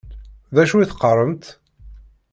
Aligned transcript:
D 0.55 0.57
acu 0.63 0.75
i 0.77 0.85
teqqaṛemt? 0.89 1.45